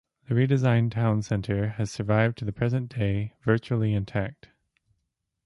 [0.27, 4.49] The redesigned town centre has survived to the present day virtually intact.